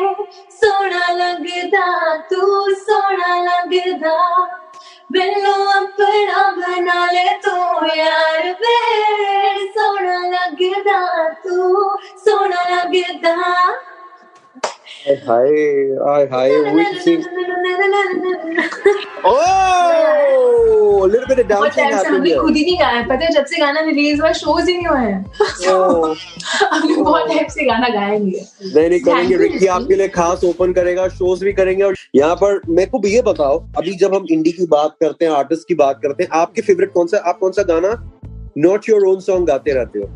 ਸੋਹਣਾ 0.51 1.13
ਲੱਗਦਾ 1.13 2.17
ਤੂੰ 2.29 2.75
ਸੋਹਣਾ 2.75 3.35
ਲੱਗਦਾ 3.43 4.17
ਮੈਨੂੰ 5.11 5.69
ਆਪਣਾ 5.71 6.51
ਬਣਾ 6.51 7.05
ਲੈ 7.11 7.24
hi 15.06 15.48
hi 16.02 16.24
hi 16.32 16.50
Ricky 16.68 17.00
Singh 17.00 17.24
Oh, 19.28 21.04
a 21.04 21.06
little 21.06 21.28
bit 21.28 21.38
of 21.38 21.48
dancing 21.48 21.84
happened 21.84 22.06
हमने 22.06 22.30
here. 22.30 22.40
खुद 22.40 22.56
ही 22.56 22.62
नहीं 22.64 22.76
गाया। 22.80 23.02
पता 23.02 23.24
है 23.24 23.30
जब 23.32 23.44
से 23.44 23.60
गाना 23.60 23.80
रिलीज़ 23.80 24.20
हुआ 24.20 24.30
शोज़ 24.32 24.70
ही 24.70 24.76
नहीं 24.76 24.86
हुए 24.86 24.98
हैं। 25.00 25.24
Oh. 25.72 26.14
हमने 26.72 26.96
बहुत 27.02 27.28
टाइम 27.28 27.48
से 27.48 27.64
गाना 27.64 27.88
गाया 27.88 28.18
नहीं 28.18 28.32
है। 28.32 28.44
नहीं 28.74 28.88
नहीं 28.88 29.00
करेंगे। 29.00 29.36
रिक्की 29.36 29.66
आपके 29.76 29.94
लिए 29.94 30.08
खास 30.08 30.44
ओपन 30.44 30.72
करेगा 30.72 31.08
शोज़ 31.08 31.44
भी 31.44 31.52
करेंगे 31.52 31.82
और 31.84 31.94
यहाँ 32.16 32.34
पर 32.34 32.60
मेरे 32.68 32.90
को 32.90 32.98
भी 32.98 33.14
ये 33.14 33.22
बताओ 33.22 33.58
अभी 33.78 33.94
जब 33.96 34.14
हम 34.14 34.26
इंडी 34.30 34.52
की 34.52 34.66
बात 34.66 34.96
करते 35.00 35.24
हैं 35.24 35.32
आर्टिस्ट 35.32 35.68
की 35.68 35.74
बात 35.74 36.00
करते 36.02 36.24
हैं 36.24 36.30
आपके 36.40 36.62
फेवरेट 36.62 36.92
कौन 36.92 37.06
सा 37.06 37.22
आप 37.28 37.38
कौन 37.38 37.52
सा 37.52 37.62
गाना 37.72 37.94
नॉट 38.58 38.88
योर 38.88 39.06
ओन 39.06 39.20
सॉन्ग 39.20 39.46
गाते 39.48 39.72
रहते 39.72 39.98
हो? 39.98 40.06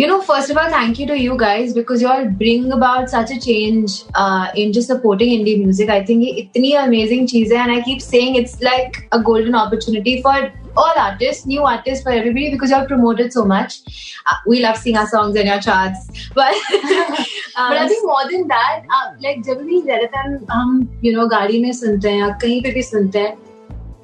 you 0.00 0.06
know 0.06 0.20
first 0.20 0.50
of 0.50 0.58
all 0.58 0.68
thank 0.72 0.98
you 0.98 1.06
to 1.06 1.18
you 1.18 1.36
guys 1.42 1.72
because 1.72 2.02
you 2.02 2.08
all 2.14 2.26
bring 2.40 2.70
about 2.70 3.08
such 3.08 3.30
a 3.30 3.40
change 3.40 4.02
uh, 4.14 4.48
in 4.54 4.72
just 4.72 4.88
supporting 4.88 5.30
indie 5.36 5.56
music. 5.64 5.88
I 5.88 6.04
think 6.04 6.22
itni 6.24 6.72
amazing 6.82 7.26
cheese 7.26 7.50
and 7.50 7.72
i 7.72 7.80
keep 7.82 8.02
saying 8.02 8.36
it's 8.36 8.60
like 8.60 9.08
a 9.12 9.20
golden 9.20 9.54
opportunity 9.54 10.20
for 10.20 10.34
all 10.76 10.92
artists 10.98 11.46
new 11.46 11.62
artists 11.62 12.02
for 12.02 12.10
everybody 12.10 12.50
because 12.50 12.70
you 12.70 12.76
all 12.76 12.86
promoted 12.86 13.32
so 13.32 13.46
much. 13.46 13.80
Uh, 14.26 14.36
we 14.46 14.60
love 14.60 14.76
seeing 14.76 14.98
our 14.98 15.06
songs 15.06 15.34
in 15.36 15.46
your 15.46 15.60
charts 15.60 16.28
but 16.34 16.52
um, 16.52 16.60
but 17.56 17.78
i 17.78 17.82
um, 17.84 17.88
think 17.88 18.06
more 18.06 18.30
than 18.30 18.46
that 18.48 18.84
uh, 18.92 19.14
like 19.20 19.42
jab 19.48 19.66
bhi 19.72 19.82
zyadatar 19.90 20.28
hum 20.54 20.78
you 21.00 21.16
know 21.16 21.22
in 21.22 21.28
the 21.28 21.36
car 21.36 21.48
hain 21.48 22.22
ya 22.22 22.32
kahin 22.46 22.64
pe 22.68 22.78
bhi 22.78 22.88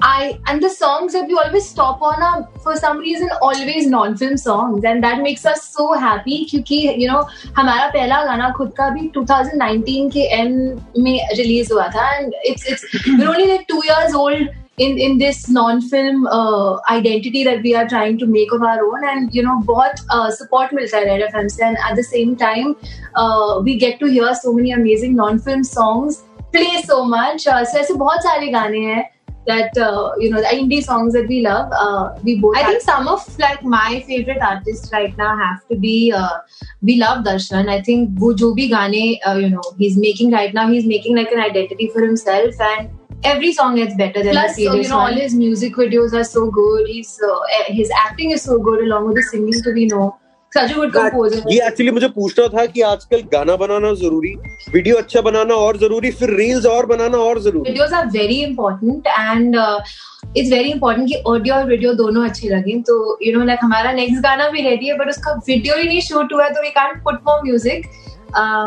I 0.01 0.39
and 0.47 0.61
the 0.61 0.69
songs 0.69 1.13
that 1.13 1.27
we 1.27 1.33
always 1.33 1.67
stop 1.67 2.01
on 2.01 2.21
are 2.21 2.47
for 2.61 2.75
some 2.75 2.99
reason 2.99 3.29
always 3.41 3.87
non-film 3.87 4.37
songs 4.37 4.83
and 4.83 5.03
that 5.03 5.23
makes 5.23 5.45
us 5.45 5.63
so 5.69 5.93
happy 5.93 6.45
क्योंकि 6.51 7.01
you 7.01 7.07
know 7.07 7.23
हमारा 7.57 7.87
पहला 7.93 8.23
गाना 8.25 8.49
खुद 8.57 8.73
का 8.77 8.89
भी 8.89 9.09
2019 9.17 10.11
के 10.13 10.27
end 10.37 10.81
में 10.97 11.27
release 11.37 11.71
हुआ 11.71 11.87
था 11.95 12.11
and 12.19 12.33
it's 12.43 12.67
it's 12.67 12.85
we're 13.07 13.27
only 13.27 13.47
like 13.47 13.67
two 13.67 13.81
years 13.87 14.13
old 14.13 14.47
in 14.77 14.99
in 14.99 15.17
this 15.17 15.49
non-film 15.49 16.27
uh, 16.27 16.77
identity 16.91 17.43
that 17.43 17.63
we 17.63 17.73
are 17.73 17.87
trying 17.87 18.19
to 18.19 18.27
make 18.27 18.51
of 18.51 18.61
our 18.61 18.85
own 18.85 19.09
and 19.15 19.33
you 19.33 19.41
know 19.41 19.59
बहुत 19.73 20.05
uh, 20.11 20.29
support 20.29 20.73
मिलता 20.73 20.97
है 20.97 21.05
Red 21.05 21.27
FM 21.33 21.49
से 21.49 21.67
and 21.71 21.83
at 21.89 21.95
the 21.95 22.07
same 22.13 22.35
time 22.35 22.75
uh, 23.15 23.59
we 23.63 23.79
get 23.87 23.99
to 23.99 24.05
hear 24.05 24.33
so 24.35 24.53
many 24.53 24.79
amazing 24.79 25.15
non-film 25.15 25.63
songs 25.63 26.23
play 26.51 26.81
so 26.83 27.03
much 27.05 27.47
uh, 27.47 27.63
so 27.65 27.77
ऐसे 27.79 27.93
बहुत 27.93 28.23
सारे 28.23 28.47
गाने 28.47 28.85
हैं 28.85 29.03
that 29.46 29.76
uh, 29.76 30.12
you 30.18 30.30
know 30.30 30.40
the 30.40 30.46
indie 30.56 30.82
songs 30.82 31.12
that 31.14 31.26
we 31.26 31.40
love 31.40 31.72
uh, 31.72 32.14
we 32.22 32.38
both 32.40 32.56
i 32.56 32.64
think 32.64 32.80
some 32.80 33.08
of 33.08 33.26
like 33.38 33.62
my 33.64 34.02
favorite 34.06 34.40
artists 34.40 34.92
right 34.92 35.16
now 35.16 35.36
have 35.36 35.66
to 35.68 35.76
be 35.76 36.12
uh, 36.12 36.38
we 36.80 36.96
love 36.96 37.24
darshan. 37.24 37.68
I 37.68 37.82
think 37.82 38.10
bujubi 38.22 38.68
gane 38.74 38.98
bhi 39.02 39.18
uh, 39.26 39.36
you 39.44 39.50
know 39.50 39.62
he's 39.78 39.96
making 39.96 40.30
right 40.30 40.54
now 40.54 40.68
he's 40.68 40.86
making 40.86 41.16
like 41.16 41.32
an 41.32 41.40
identity 41.40 41.88
for 41.94 42.02
himself 42.02 42.60
and 42.70 42.90
every 43.24 43.52
song 43.52 43.76
gets 43.76 43.94
better 43.94 44.22
than 44.22 44.32
Plus, 44.32 44.56
the 44.56 44.66
previous 44.66 44.86
you 44.86 44.90
know, 44.90 44.98
one. 44.98 45.12
all 45.12 45.20
his 45.20 45.34
music 45.34 45.74
videos 45.74 46.12
are 46.12 46.24
so 46.24 46.50
good. 46.50 46.88
He's 46.88 47.20
uh, 47.22 47.38
eh, 47.58 47.72
his 47.72 47.90
acting 47.96 48.32
is 48.32 48.42
so 48.42 48.58
good 48.58 48.80
along 48.84 49.06
with 49.06 49.16
the 49.16 49.22
singing 49.22 49.62
to 49.62 49.72
be 49.72 49.86
know. 49.86 50.18
ये 50.56 51.66
actually 51.66 51.90
मुझे 51.90 52.08
पूछना 52.08 52.46
था 52.48 52.64
कि 52.66 52.80
आजकल 52.82 53.20
गाना 53.32 53.54
बनाना 53.56 53.92
ज़रूरी 53.96 54.34
video 54.72 54.96
अच्छा 54.96 55.20
बनाना 55.20 55.54
और 55.56 55.76
ज़रूरी 55.78 56.10
फिर 56.12 56.30
रील्स 56.36 56.66
और 56.66 56.86
बनाना 56.86 57.18
और 57.18 57.40
ज़रूरी। 57.42 57.70
Videos 57.70 57.92
are 57.92 58.06
very 58.08 58.40
important 58.42 59.06
and 59.08 59.56
it's 59.56 60.50
very 60.50 60.70
important 60.70 61.08
कि 61.08 61.22
ऑडियो 61.26 61.54
और 61.54 61.64
वीडियो 61.68 61.92
दोनों 61.94 62.24
अच्छे 62.24 62.48
लगे। 62.48 62.76
तो 62.88 63.18
यू 63.22 63.38
नो 63.38 63.44
लाइक 63.44 63.58
हमारा 63.62 63.92
नेक्स्ट 63.92 64.22
गाना 64.22 64.48
भी 64.48 64.62
रेडी 64.62 64.86
है 64.86 64.96
बट 64.98 65.08
उसका 65.10 65.32
वीडियो 65.48 65.76
ही 65.76 65.88
नहीं 65.88 66.00
शूट 66.00 66.32
हुआ 66.32 66.48
तो 66.48 66.62
we 66.62 66.70
can't 66.72 67.02
put 67.04 67.20
more 67.28 67.40
music 67.44 67.86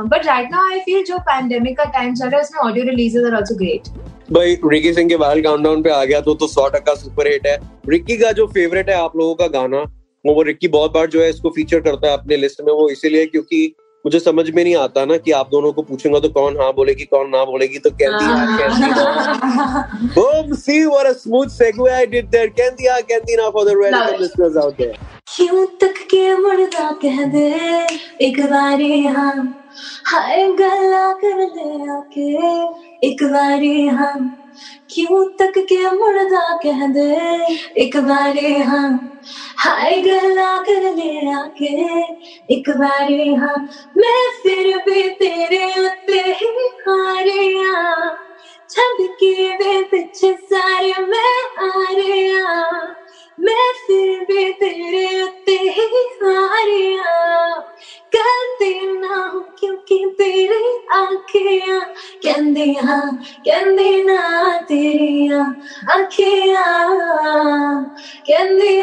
but 0.09 0.25
right 0.25 0.51
now 0.51 0.69
I 0.69 0.79
feel 0.79 1.03
जो 1.03 1.17
पैंडेमिक 1.27 1.77
का 1.77 1.83
टाइम 1.91 2.13
चल 2.15 2.25
रहा 2.25 2.35
है 2.35 2.43
उसमें 2.43 2.59
audio 2.61 2.85
releases 2.85 3.25
are 3.25 3.35
also 3.35 3.55
great 3.55 3.87
भाई 4.33 4.57
रिकी 4.65 4.93
सिंह 4.93 5.09
के 5.09 5.17
बाहर 5.17 5.41
काउंटडाउन 5.41 5.81
पे 5.83 5.89
आ 5.91 6.03
गया 6.05 6.21
तो 6.21 6.33
तो 6.35 6.47
सौ 6.47 6.67
टक्का 6.69 6.95
सुपर 6.95 7.27
हिट 7.27 7.47
है। 7.47 7.57
रिकी 7.89 8.17
का 8.17 8.31
जो 8.31 8.47
फेवरेट 8.47 8.89
है 8.89 8.95
आप 8.97 9.17
लोगों 9.17 9.35
का 9.35 9.47
गाना 9.59 9.83
वो 10.25 10.33
वो 10.33 10.41
रिकी 10.43 10.67
बहुत 10.75 10.91
बार 10.93 11.07
जो 11.15 11.21
है 11.21 11.29
इसको 11.29 11.49
फीचर 11.55 11.79
करता 11.87 12.07
है 12.07 12.17
अपने 12.17 12.37
लिस्ट 12.37 12.61
में 12.65 12.71
वो 12.73 12.89
इसीलिए 12.89 13.25
क्योंकि 13.25 13.65
मुझे 14.05 14.19
समझ 14.19 14.49
में 14.49 14.63
नहीं 14.63 14.75
आता 14.75 15.03
ना 15.05 15.15
कि 15.17 15.31
आप 15.31 15.47
दोनों 15.51 15.71
को 15.73 15.81
पूछूँगा 15.81 16.19
तो 16.19 16.29
कौन 16.29 16.57
हाँ 16.61 16.71
बोलेगी 16.73 17.05
कौन 17.13 17.29
ना 17.29 17.43
बोलेगी 17.45 17.79
तो 17.85 17.89
कहती 18.01 18.25
हाँ 18.25 18.57
कहती 18.57 18.89
ना 18.89 20.11
boom 20.17 20.53
see 20.63 20.77
what 20.91 21.07
a 21.11 21.13
smooth 21.21 21.49
segue 21.55 21.89
I 21.99 22.05
did 22.11 22.29
there. 22.35 22.49
कहती 22.59 22.87
हाँ 22.87 23.01
कहती 23.11 23.35
ना 23.35 23.49
for 23.55 23.65
the 23.69 23.75
red 23.79 23.97
listeners 24.19 24.57
out 24.65 24.77
there. 24.77 24.95
क्यों 25.35 25.65
तक 25.81 25.95
के 26.11 26.21
मुर्दा 26.37 26.89
कह 27.01 27.23
दे? 27.31 27.47
एक 28.25 28.39
बारी 28.51 29.05
हम 29.05 29.53
हाय 30.07 30.45
गला 30.59 31.11
कर 31.23 31.41
ले 31.55 31.91
आके 31.93 32.27
एक 33.07 33.23
बारी 33.33 33.87
हम 33.87 34.29
क्यों 34.89 35.25
तक 35.25 35.53
के 35.57 35.91
मुर्दा 35.91 36.57
कह 36.57 36.87
दे? 36.87 37.41
एक 37.81 37.97
बारी 37.97 38.53
हम 38.53 39.19
हाय 39.57 40.01
गला 40.01 40.57
कर 40.57 40.95
ले 40.95 41.31
आके। 41.31 42.01
एक 42.53 42.69
बारी 42.69 43.33
हम, 43.33 43.69
मैं 43.97 44.31
फिर 44.43 44.77
भी 44.77 45.09
तेरे 45.09 45.65
उत्ते 45.65 46.19
ही 46.19 46.69
हारिया। 46.87 48.05
छब 48.69 48.97
के 49.01 49.49
वे 49.49 49.83
पीछे 49.83 50.33
सारे 50.33 50.93
मैं 50.99 51.45
रहा 51.59 52.95
मैं 53.39 53.73
फिर 53.87 54.19
भी 54.19 54.53
तेरे 54.53 55.23
उत्ते 55.23 55.51
ही 55.51 56.09
हारिया। 56.23 57.51
कहती 58.15 58.99
ना 58.99 59.45
क्योंकि 59.59 59.95
हाँ 59.95 60.05
ना 60.05 60.09
तेरी 60.09 60.87
आखियाँ 60.93 61.93
कहती 62.25 62.73
हाँ 62.85 63.11
कहती 63.47 64.03
ना 64.05 64.19
आखियाँ 65.93 66.65
कहती 68.27 68.79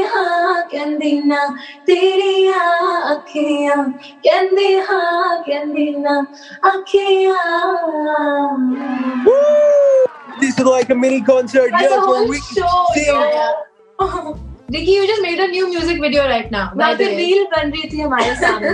हाँ 0.00 0.62
कहती 0.70 1.20
ना 1.26 1.46
तेरी 1.86 2.48
आखियाँ 2.52 3.84
कहती 4.26 4.72
हाँ 4.88 5.42
कहती 5.48 5.90
ना 6.00 6.16
आखियाँ 6.64 7.42
this 10.40 10.58
is 10.58 10.64
like 10.64 10.90
a 10.90 10.94
mini 10.94 11.20
concert 11.22 11.70
That's 11.70 11.82
yeah 11.84 11.98
a 11.98 12.00
for 12.00 12.06
whole 12.06 12.28
Ricky 12.28 12.54
show, 12.54 12.86
Singh. 12.94 13.06
yeah. 13.06 14.34
You 14.74 15.06
just 15.06 15.22
made 15.22 15.38
a 15.38 15.46
new 15.46 15.68
music 15.68 16.00
video 16.00 16.26
right 16.28 16.50
now. 16.50 16.62
by 16.74 16.78
वहाँ 16.78 16.92
the 16.92 17.04
पे 17.04 17.16
रील 17.16 17.44
बन 17.44 17.70
रही 17.70 17.88
थी 17.92 18.00
हमारे 18.00 18.34
सामने। 18.40 18.70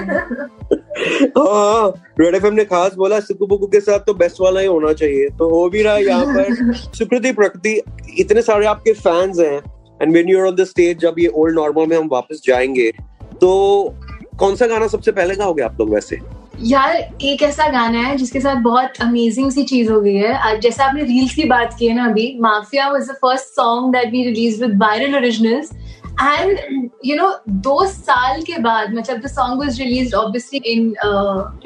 हाँ 1.38 1.92
रेड 2.20 2.34
एफ़ 2.34 2.46
ने 2.46 2.64
खास 2.64 2.94
बोला 2.94 3.20
सिक्कू 3.20 3.46
बुक्कू 3.46 3.66
के 3.66 3.80
साथ 3.80 3.98
तो 3.98 4.14
बेस्ट 4.14 4.40
वाला 4.40 4.60
ही 4.60 4.66
होना 4.66 4.92
चाहिए। 4.92 5.28
तो 5.28 5.48
हो 5.50 5.68
भी 5.70 5.82
रहा 5.82 5.94
है 5.94 6.04
यहाँ 6.06 6.24
पर। 6.26 6.72
सुकृति 6.96 7.32
प्रकृति 7.32 7.80
इतने 8.18 8.42
सारे 8.42 8.66
आपके 8.66 8.92
फैंस 8.92 9.38
हैं। 9.38 9.56
And 10.02 10.12
when 10.12 10.28
you're 10.28 10.46
on 10.46 10.54
the 10.54 10.64
stage 10.64 10.98
जब 10.98 11.14
ये 11.18 11.26
ओल्ड 11.26 11.54
नॉर्मल 11.54 11.86
में 11.86 11.96
हम 11.96 12.08
वापस 12.12 12.42
जाएँगे 12.44 12.90
तो 13.40 13.94
कौन 14.38 14.56
सा 14.56 14.66
गाना 14.66 14.86
सबसे 14.86 15.12
पहले 15.12 15.34
गाओगे 15.34 15.62
आप 15.62 15.76
लोग 15.80 15.94
वैसे? 15.94 16.18
यार 16.62 16.96
एक 17.22 17.42
ऐसा 17.42 17.68
गाना 17.68 17.98
है 17.98 18.16
जिसके 18.16 18.40
साथ 18.40 18.56
बहुत 18.56 18.92
अमेजिंग 19.00 19.50
सी 19.50 19.62
चीज़ 19.64 19.90
हो 19.92 20.00
गई 20.00 20.14
है। 20.14 20.32
आज 20.34 20.60
जैसे 20.60 20.82
आपने 20.82 21.02
रील्स 21.02 21.34
की 21.34 21.44
बात 21.44 21.76
की 21.78 21.86
है 21.86 21.94
ना 21.96 22.04
अभी 22.04 22.36
mafia 22.40 22.88
was 22.88 23.08
the 23.08 23.12
first 23.12 23.44
song 23.44 23.92
that 23.92 24.10
we 24.12 24.24
release 24.24 24.64
with 24.64 24.76
viral 24.82 25.16
originals 25.16 25.70
and 26.22 26.58
you 27.04 27.16
know 27.16 27.28
दो 27.64 27.84
साल 27.86 28.42
के 28.42 28.58
बाद 28.62 28.94
मतलब 28.94 29.20
the 29.20 29.26
song 29.26 29.60
was 29.60 29.80
released 29.80 30.14
obviously 30.14 30.58
in 30.72 30.90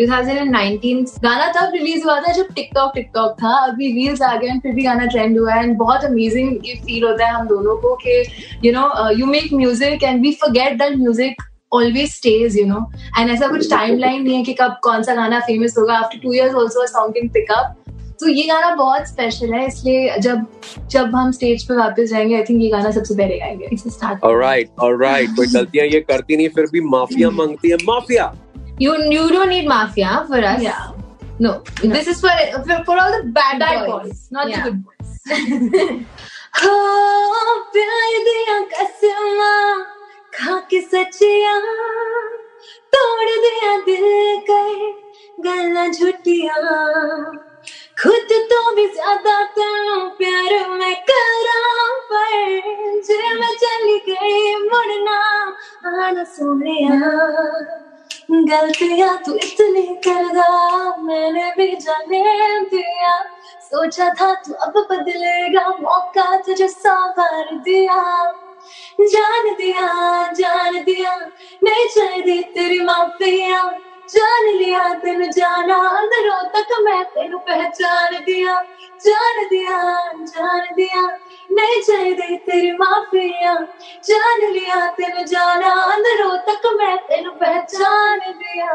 2019 0.01 1.15
गाना 1.23 1.47
तब 1.53 1.73
रिलीज़ 1.75 2.05
हुआ 2.05 2.19
था 2.21 2.33
जब 2.33 2.53
टिकटॉक 2.55 2.93
टिकटॉक 2.95 3.33
था। 3.43 3.55
अभी 3.65 3.93
रील्स 3.95 4.23
आ 4.23 4.35
गए 4.37 4.59
फिर 4.63 4.73
भी 4.75 4.83
गाना 4.85 5.07
ट्रेंड 5.07 5.39
हुआ 5.39 5.55
है। 5.55 5.63
एंड 5.63 5.77
बहुत 5.79 6.05
अमेजिंग 6.05 6.67
ये 6.67 6.75
फील 6.87 7.05
होता 7.05 7.27
है 7.27 7.33
हम 7.35 7.47
दोनों 7.49 7.77
को 7.83 7.95
कि 8.05 8.23
you 8.65 8.73
know 8.73 9.11
you 9.19 9.27
make 9.27 9.53
music 9.53 10.03
and 10.03 10.21
we 10.23 10.33
forget 10.43 10.79
that 10.79 10.97
music 10.99 11.43
always 11.73 12.11
stage 12.11 12.57
you 12.59 12.67
know 12.67 12.91
and 13.19 13.31
ऐसा 13.31 13.47
कुछ 13.49 13.71
टाइमलाइन 13.71 14.23
नहीं 14.23 14.37
है 14.37 14.43
कि 14.45 14.53
कब 14.61 14.77
कौन 14.83 15.03
सा 15.03 15.15
गाना 15.15 15.41
फ़ेमस 15.47 15.75
होगा। 15.79 15.95
After 15.95 16.19
two 16.19 16.33
years 16.33 16.55
also 16.55 16.87
song 16.89 17.15
can 17.15 17.29
pick 17.29 17.51
up 17.53 17.84
तो 18.21 18.29
ये 18.29 18.43
गाना 18.49 18.75
बहुत 18.75 19.09
स्पेशल 19.09 19.55
है 19.55 19.67
इसलिए 19.67 20.19
जब 20.19 20.47
जब 20.91 21.15
हम 21.17 21.31
स्टेज 21.33 21.65
पे 21.69 21.75
वापस 21.77 22.11
जाएँगे 22.11 22.35
आई 22.37 22.43
थिंक 22.49 22.63
ये 22.63 22.69
गाना 22.71 22.91
सबसे 22.91 23.15
पहले 23.15 23.39
गाएँगे 23.39 24.17
ऑलराइट 24.29 24.71
ऑलराइट 24.89 25.31
कोई 25.37 25.47
गलतियाँ 25.55 25.87
ये 25.87 26.01
करती 26.11 26.37
नहीं 26.37 26.49
फिर 26.57 26.67
भी 26.73 26.81
माफिया 26.97 27.31
मांगती 27.41 27.71
है 27.71 27.77
mafia 27.91 28.33
You 28.79 28.93
you 29.11 29.25
don't 29.31 29.49
need 29.49 29.67
mafia 29.71 30.13
for 30.29 30.39
us. 30.47 30.63
Yeah. 30.63 30.79
No, 31.39 31.51
this 31.83 32.09
is 32.09 32.21
for 32.21 32.31
for, 32.69 32.79
for 32.87 32.97
all 33.03 33.13
the 33.13 33.21
bad, 33.37 33.61
Bad 33.61 33.87
boys. 33.87 34.03
boys, 34.03 34.29
not 34.33 34.49
Yeah. 34.49 34.65
the 34.65 34.71
good 34.71 34.85
boys. 34.85 35.11
हाँ, 36.55 37.55
प्यार 37.73 38.19
दिया 38.27 38.59
कसमा 38.73 39.53
खा 40.35 40.59
के 40.71 40.81
सचिया 40.81 41.55
तोड़ 42.95 43.31
दिया 43.47 43.77
दिल 43.87 44.07
कहे 44.51 44.91
गला 45.47 45.87
झुटिया 45.89 46.55
खुद 48.05 48.33
तो 48.51 48.75
भी 48.77 48.87
ज़्यादा 48.87 49.43
तेनू 49.55 49.99
प्यार 50.19 50.69
मैं 50.71 50.95
करा, 51.11 51.61
पर 52.11 53.01
जे 53.01 53.35
मैं 53.35 53.55
चली 53.57 53.99
गई 54.09 54.55
मुड़ना, 54.65 55.21
आना 55.87 56.25
सोनिया। 56.25 56.99
गलतियाँ 58.31 59.17
तू 59.27 59.35
इतनी 59.35 59.87
करदा 60.07 60.49
मैंने 60.99 61.51
भी 61.57 61.71
जाने 61.77 62.61
दिया। 62.65 63.13
सोचा 63.63 64.09
था 64.21 64.33
तू 64.35 64.53
अब 64.53 64.79
बदलेगा, 64.91 65.69
मौका 65.81 66.37
तुझे 66.37 66.69
सवार 66.69 67.55
दिया। 67.65 68.03
जान 69.01 69.55
दिया 69.55 70.33
जान 70.33 70.83
दिया, 70.85 71.17
नहीं 71.65 71.89
चाहिए 71.89 72.43
तेरी 72.55 72.81
माफिया। 72.81 73.63
जान 74.09 74.47
लिया 74.57 74.95
तेन 74.95 75.31
जाना 75.31 75.77
अंदरों 75.77 76.43
तक 76.49 76.69
मैं 76.83 77.05
तेन 77.05 77.37
पहचान 77.39 78.15
दिया, 78.15 78.55
जान 79.01 79.45
दिया 79.45 79.79
जान 80.23 80.61
दिया। 80.61 81.03
नहीं 81.51 81.83
चाहिए 81.83 82.37
तेरी 82.37 82.73
माफिया, 82.73 83.55
जान 84.05 84.53
लिया 84.53 84.91
तेन 84.91 85.25
जाना 85.25 85.71
अंदरों 85.93 86.37
तक 86.49 86.67
मैं 86.77 86.97
तेन 86.97 87.31
पहचान 87.31 88.19
दिया। 88.19 88.73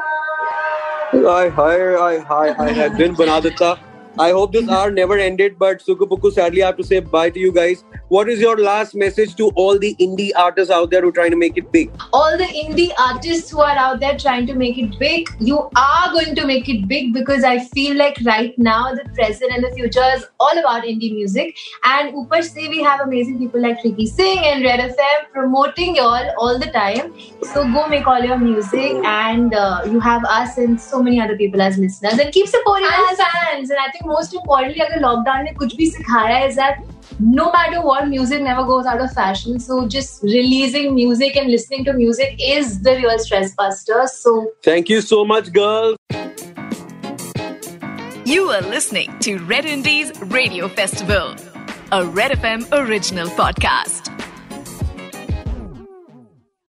हाय 1.30 1.48
हाय 1.50 1.80
हाय 1.80 2.18
हाय 2.18 2.50
हाय, 2.50 2.90
दिन 2.90 3.16
बना 3.16 3.40
देता। 3.40 3.89
I 4.20 4.32
hope 4.32 4.52
this 4.52 4.68
hour 4.68 4.92
never 4.92 5.18
ended, 5.18 5.58
but 5.58 5.80
Sukupuku, 5.80 6.32
sadly, 6.34 6.62
I 6.62 6.68
have 6.68 6.78
to 6.78 6.84
say 6.84 7.00
bye 7.00 7.30
to 7.30 7.40
you 7.40 7.54
guys. 7.54 7.86
What 8.10 8.28
is 8.28 8.42
your 8.42 8.58
last 8.58 8.94
message 8.94 9.36
to 9.36 9.50
all 9.56 9.80
the 9.80 9.96
indie 10.00 10.32
artists 10.36 10.72
out 10.72 10.90
there 10.92 11.02
who 11.02 11.10
are 11.10 11.18
trying 11.20 11.32
to 11.32 11.38
make 11.38 11.58
it 11.58 11.72
big? 11.72 11.90
all 12.12 12.38
the 12.38 12.48
indie 12.62 12.92
artists 13.00 13.52
who 13.52 13.62
are 13.62 13.78
out 13.78 14.00
there 14.00 14.18
trying 14.18 14.46
to 14.48 14.56
make 14.56 14.78
it 14.78 14.98
big, 15.00 15.30
you 15.40 15.58
are 15.76 16.12
going 16.12 16.36
to 16.36 16.46
make 16.46 16.68
it 16.68 16.88
big 16.88 17.14
because 17.14 17.44
I 17.44 17.60
feel 17.60 17.96
like 17.96 18.18
right 18.26 18.58
now 18.58 18.94
the 18.94 19.06
present 19.20 19.54
and 19.54 19.64
the 19.64 19.72
future 19.72 20.04
is 20.16 20.26
all 20.40 20.58
about 20.60 20.84
indie 20.84 21.14
music. 21.14 21.56
And 21.86 22.14
Upar 22.14 22.44
se 22.44 22.68
we 22.68 22.82
have 22.84 23.00
amazing 23.02 23.38
people 23.40 23.62
like 23.62 23.84
Ricky 23.84 24.06
Singh 24.06 24.40
and 24.40 24.64
Red 24.64 24.82
FM 24.90 25.32
promoting 25.32 25.96
y'all 25.96 26.30
all 26.38 26.60
the 26.60 26.72
time. 26.72 27.14
So 27.54 27.64
go 27.78 27.88
make 27.88 28.08
all 28.08 28.22
your 28.22 28.38
music 28.38 29.00
and 29.06 29.54
uh, 29.54 29.82
you 29.86 30.00
have 30.00 30.26
us 30.26 30.58
and 30.58 30.82
so 30.82 31.02
many 31.02 31.22
other 31.22 31.38
people 31.38 31.62
as 31.62 31.78
listeners 31.78 32.20
and 32.20 32.34
keep 32.34 32.48
supporting 32.48 32.88
and 32.88 33.18
us. 33.18 33.28
fans 33.50 33.70
and 33.70 33.80
I 33.80 33.90
think 33.92 34.06
most 34.09 34.35
importantly 34.35 34.81
अगर 34.81 35.01
lockdown 35.01 35.45
ने 35.45 35.53
कुछ 35.53 35.77
भी 35.77 35.87
सिखाया 35.91 36.37
है 36.37 36.49
is 36.49 36.57
that 36.57 36.77
no 37.21 37.51
matter 37.53 37.81
what 37.83 38.09
music 38.09 38.43
never 38.43 38.65
goes 38.65 38.87
out 38.87 39.01
of 39.01 39.13
fashion 39.13 39.59
so 39.59 39.87
just 39.87 40.23
releasing 40.23 40.95
music 40.95 41.37
and 41.37 41.51
listening 41.51 41.85
to 41.85 41.93
music 41.93 42.35
is 42.39 42.83
the 42.83 42.97
real 42.97 43.19
stress 43.19 43.55
buster 43.55 44.07
so 44.07 44.47
Thank 44.63 44.89
you 44.89 45.01
so 45.01 45.25
much, 45.25 45.53
girls. 45.53 45.97
You 48.25 48.51
are 48.51 48.63
listening 48.63 49.19
to 49.21 49.39
Red 49.39 49.67
Indies 49.67 50.13
Radio 50.23 50.69
Festival, 50.69 51.35
a 51.93 52.05
Red 52.07 52.33
FM 52.33 52.67
original 52.73 53.29
podcast. 53.29 54.08